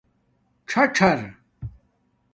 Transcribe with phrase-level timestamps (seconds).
[0.69, 1.19] ݼݼر